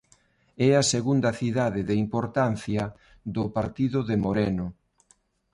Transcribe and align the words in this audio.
É 0.67 0.69
a 0.81 0.87
segunda 0.93 1.29
cidade 1.39 1.81
de 1.89 1.95
importancia 2.05 2.83
do 3.35 3.43
partido 3.57 3.99
de 4.09 4.15
Moreno. 4.23 4.67